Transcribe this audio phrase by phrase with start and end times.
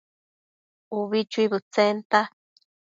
[0.99, 2.19] ubi chuibëdtsenta